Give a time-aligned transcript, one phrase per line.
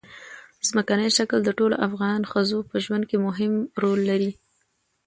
[0.67, 4.31] ځمکنی شکل د ټولو افغان ښځو په ژوند کې هم رول لري.